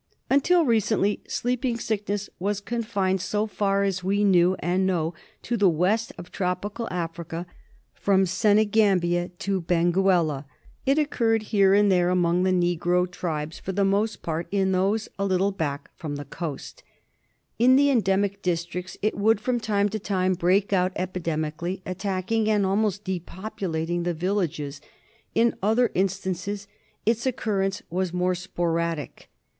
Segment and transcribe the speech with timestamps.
[0.31, 5.69] Until recently Sleeping Sickness was confined, so far as we knew and know, to the
[5.69, 7.45] west of Tropical Africa,
[7.93, 10.39] from Senegambia to Benguela.
[10.39, 10.45] ■
[10.87, 15.05] It occurred here and there among the negro triSesTfor the most part in those H
[15.05, 15.17] 2 Il6 THE SLEEPING SICKNESS.
[15.19, 16.83] a little back from the coast.
[17.59, 22.65] In the endemic districts it would from time to time break out epidemically, attacking and
[22.65, 24.81] almost depopulating the villages;
[25.35, 26.65] in other instances
[27.05, 29.29] its occurrence was more sporadic.